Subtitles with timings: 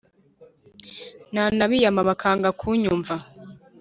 [1.33, 3.15] nanabiyama bakanga kunyumva